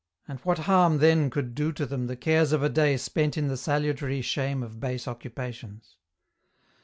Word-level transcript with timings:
And 0.27 0.39
what 0.39 0.57
harm 0.57 0.97
then 0.97 1.29
could 1.29 1.53
do 1.53 1.71
to 1.73 1.85
them 1.85 2.07
the 2.07 2.15
cares 2.15 2.53
of 2.53 2.63
a 2.63 2.69
day 2.69 2.97
spent 2.97 3.37
in 3.37 3.49
the 3.49 3.55
salutary 3.55 4.23
shame 4.23 4.63
of 4.63 4.79
base 4.79 5.07
occupations 5.07 5.95